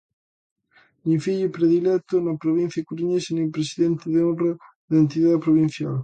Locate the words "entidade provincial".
5.03-5.95